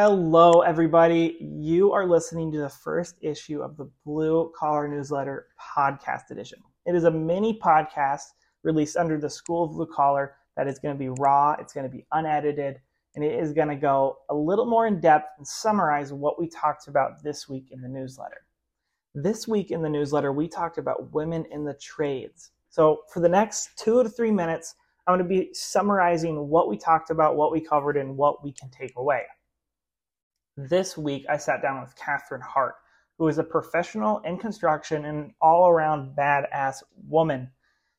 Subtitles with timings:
[0.00, 1.36] Hello, everybody.
[1.40, 6.60] You are listening to the first issue of the Blue Collar Newsletter Podcast Edition.
[6.86, 8.26] It is a mini podcast
[8.62, 11.82] released under the School of Blue Collar that is going to be raw, it's going
[11.82, 12.78] to be unedited,
[13.16, 16.48] and it is going to go a little more in depth and summarize what we
[16.48, 18.42] talked about this week in the newsletter.
[19.16, 22.52] This week in the newsletter, we talked about women in the trades.
[22.70, 24.76] So, for the next two to three minutes,
[25.08, 28.52] I'm going to be summarizing what we talked about, what we covered, and what we
[28.52, 29.22] can take away.
[30.60, 32.74] This week, I sat down with Kathryn Hart,
[33.16, 37.52] who is a professional in construction and an all around badass woman.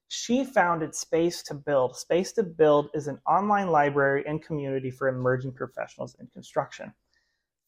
[0.10, 1.96] She founded Space to Build.
[1.96, 6.94] Space to Build is an online library and community for emerging professionals in construction.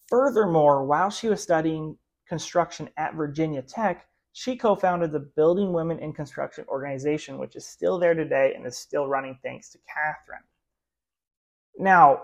[0.10, 1.98] Furthermore, while she was studying
[2.28, 7.66] construction at Virginia Tech, she co founded the Building Women in Construction organization, which is
[7.66, 10.44] still there today and is still running thanks to Kathryn.
[11.80, 12.24] Now,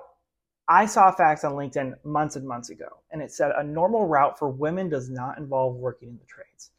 [0.69, 4.37] I saw facts on LinkedIn months and months ago, and it said a normal route
[4.37, 6.71] for women does not involve working in the trades.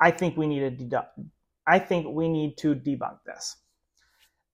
[0.00, 1.18] I think we need to deduct,
[1.66, 3.56] I think we need to debunk this.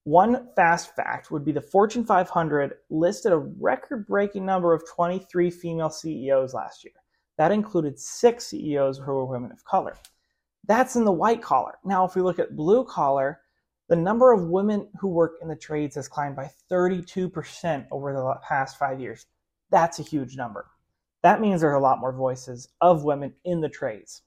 [0.03, 5.89] One fast fact would be the Fortune 500 listed a record-breaking number of 23 female
[5.89, 6.93] CEOs last year.
[7.37, 9.95] That included six CEOs who were women of color.
[10.67, 11.77] That's in the white collar.
[11.85, 13.39] Now, if we look at blue collar,
[13.89, 18.35] the number of women who work in the trades has climbed by 32% over the
[18.47, 19.25] past five years.
[19.71, 20.67] That's a huge number.
[21.23, 24.21] That means there's a lot more voices of women in the trades.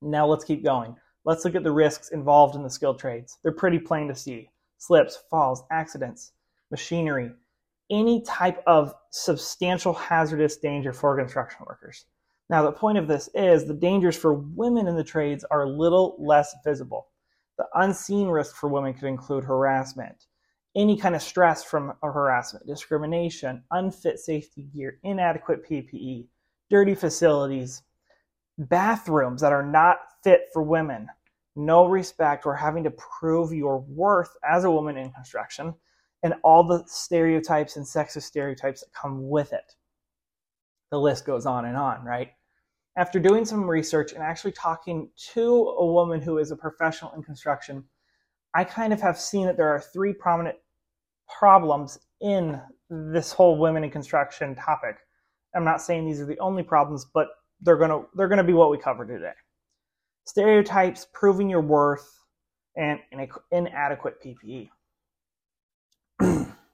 [0.00, 0.96] Now let's keep going.
[1.26, 3.38] Let's look at the risks involved in the skilled trades.
[3.42, 6.32] They're pretty plain to see slips, falls, accidents,
[6.70, 7.32] machinery,
[7.90, 12.06] any type of substantial hazardous danger for construction workers.
[12.48, 15.70] Now, the point of this is the dangers for women in the trades are a
[15.70, 17.08] little less visible.
[17.60, 20.24] The unseen risk for women could include harassment,
[20.74, 26.26] any kind of stress from harassment, discrimination, unfit safety gear, inadequate PPE,
[26.70, 27.82] dirty facilities,
[28.56, 31.06] bathrooms that are not fit for women,
[31.54, 35.74] no respect or having to prove your worth as a woman in construction,
[36.22, 39.74] and all the stereotypes and sexist stereotypes that come with it.
[40.90, 42.32] The list goes on and on, right?
[42.96, 47.22] After doing some research and actually talking to a woman who is a professional in
[47.22, 47.84] construction,
[48.54, 50.56] I kind of have seen that there are three prominent
[51.38, 54.96] problems in this whole women in construction topic.
[55.54, 57.28] I'm not saying these are the only problems, but
[57.60, 59.32] they're gonna they're gonna be what we cover today.
[60.24, 62.18] Stereotypes, proving your worth,
[62.76, 63.00] and
[63.50, 64.68] inadequate PPE.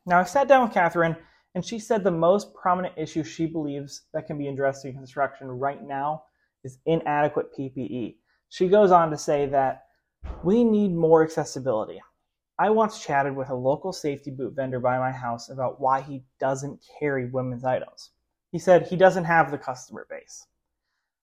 [0.06, 1.16] now I sat down with Kathryn
[1.56, 5.49] and she said the most prominent issue she believes that can be addressed in construction
[5.49, 6.25] right now
[6.65, 8.17] is inadequate PPE.
[8.50, 9.87] She goes on to say that
[10.45, 12.03] we need more accessibility.
[12.59, 16.25] I once chatted with a local safety boot vendor by my house about why he
[16.39, 18.11] doesn't carry women's items.
[18.53, 20.47] He said he doesn't have the customer base.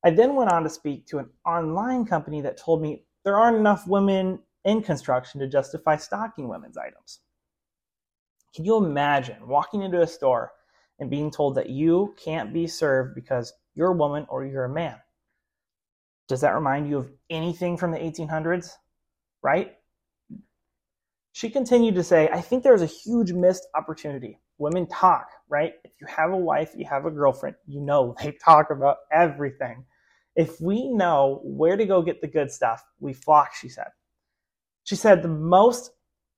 [0.04, 3.58] I then went on to speak to an online company that told me there aren't
[3.58, 7.20] enough women in construction to justify stocking women's items.
[8.54, 10.52] Can you imagine walking into a store
[11.00, 14.74] and being told that you can't be served because you're a woman or you're a
[14.74, 14.98] man?
[16.28, 18.72] Does that remind you of anything from the 1800s?
[19.42, 19.74] Right?
[21.34, 24.40] She continued to say, I think there's a huge missed opportunity.
[24.60, 25.74] Women talk, right?
[25.84, 29.84] If you have a wife, you have a girlfriend, you know they talk about everything.
[30.36, 33.88] If we know where to go get the good stuff, we flock, she said.
[34.84, 35.92] She said the most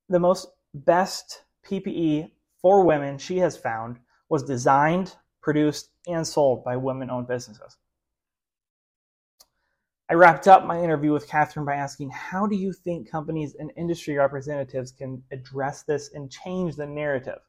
[0.08, 6.76] the most best PPE for women she has found was designed, produced, and sold by
[6.76, 7.76] women owned businesses.
[10.08, 13.72] I wrapped up my interview with Kathryn by asking, How do you think companies and
[13.76, 17.40] industry representatives can address this and change the narrative?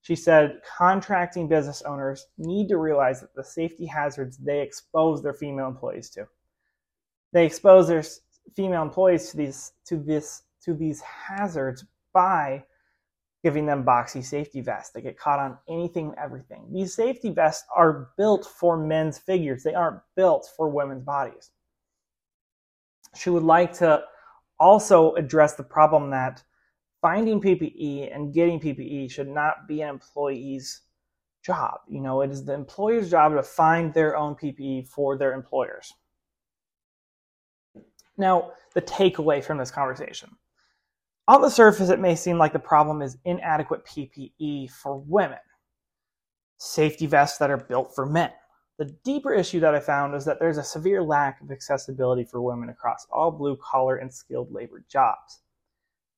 [0.00, 5.32] She said, Contracting business owners need to realize that the safety hazards they expose their
[5.32, 6.26] female employees to.
[7.32, 8.02] They expose their
[8.56, 12.64] female employees to these, to this, to these hazards by
[13.42, 14.92] giving them boxy safety vests.
[14.92, 16.68] They get caught on anything and everything.
[16.72, 21.50] These safety vests are built for men's figures, they aren't built for women's bodies.
[23.14, 24.02] She would like to
[24.58, 26.42] also address the problem that
[27.00, 30.82] finding PPE and getting PPE should not be an employee's
[31.42, 31.80] job.
[31.88, 35.92] You know, it is the employer's job to find their own PPE for their employers.
[38.16, 40.36] Now, the takeaway from this conversation
[41.28, 45.38] on the surface, it may seem like the problem is inadequate PPE for women,
[46.58, 48.30] safety vests that are built for men.
[48.78, 52.40] The deeper issue that I found is that there's a severe lack of accessibility for
[52.40, 55.40] women across all blue collar and skilled labor jobs.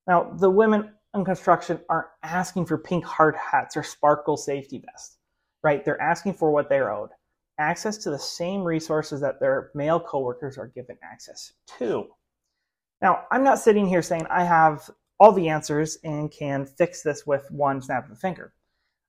[0.06, 5.18] Now, the women in construction aren't asking for pink hard hats or sparkle safety vests.
[5.62, 5.84] right?
[5.84, 7.10] They're asking for what they're owed
[7.58, 12.06] access to the same resources that their male coworkers are given access to.
[13.04, 14.88] Now, I'm not sitting here saying I have
[15.20, 18.54] all the answers and can fix this with one snap of the finger.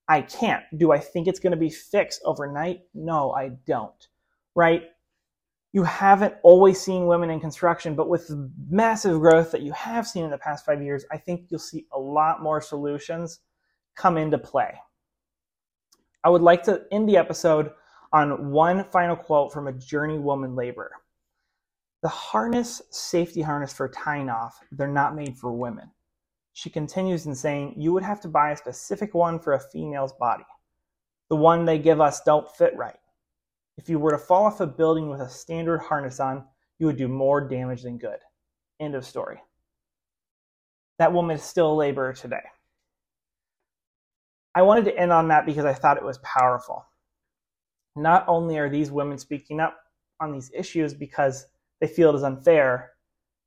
[0.09, 0.65] I can't.
[0.75, 2.81] Do I think it's going to be fixed overnight?
[2.93, 4.07] No, I don't.
[4.53, 4.89] Right?
[5.71, 10.05] You haven't always seen women in construction, but with the massive growth that you have
[10.05, 13.39] seen in the past five years, I think you'll see a lot more solutions
[13.95, 14.75] come into play.
[16.21, 17.71] I would like to end the episode
[18.11, 20.91] on one final quote from a journeywoman laborer.
[22.01, 25.91] The harness, safety harness for tying off, they're not made for women.
[26.53, 30.13] She continues in saying, You would have to buy a specific one for a female's
[30.13, 30.45] body.
[31.29, 32.97] The one they give us don't fit right.
[33.77, 36.45] If you were to fall off a building with a standard harness on,
[36.79, 38.19] you would do more damage than good.
[38.79, 39.41] End of story.
[40.99, 42.43] That woman is still a laborer today.
[44.53, 46.85] I wanted to end on that because I thought it was powerful.
[47.97, 49.77] Not only are these women speaking up
[50.21, 51.47] on these issues because
[51.79, 52.91] they feel it is unfair,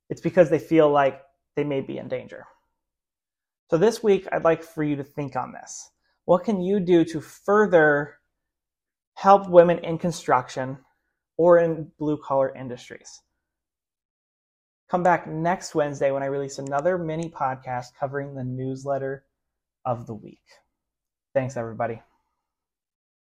[0.09, 1.21] it's because they feel like
[1.55, 2.45] they may be in danger.
[3.69, 5.91] So this week, I'd like for you to think on this.
[6.25, 8.15] What can you do to further
[9.15, 10.77] help women in construction
[11.37, 13.21] or in blue collar industries?
[14.89, 19.23] Come back next Wednesday when I release another mini podcast covering the newsletter
[19.85, 20.41] of the week.
[21.33, 22.01] Thanks, everybody.